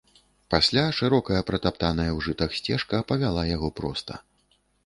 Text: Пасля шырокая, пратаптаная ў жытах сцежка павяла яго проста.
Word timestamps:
Пасля 0.53 0.85
шырокая, 0.99 1.41
пратаптаная 1.51 2.09
ў 2.17 2.25
жытах 2.29 2.57
сцежка 2.61 3.05
павяла 3.13 3.47
яго 3.55 3.73
проста. 3.83 4.13